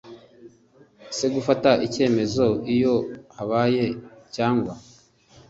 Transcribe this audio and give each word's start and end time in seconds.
cgufata 1.15 1.71
icyemezo 1.87 2.45
iyo 2.73 2.95
habaye 3.37 3.85
cyangwa 4.35 4.73